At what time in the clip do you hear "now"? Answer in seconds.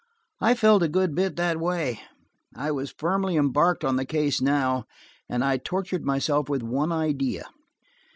4.41-4.85